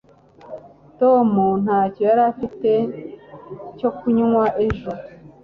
[0.99, 1.29] tom
[1.63, 2.71] ntacyo yari afite
[3.77, 4.91] cyo kunywa ejo